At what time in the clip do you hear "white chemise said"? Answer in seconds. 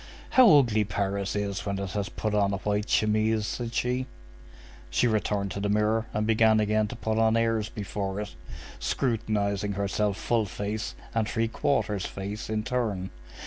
2.57-3.71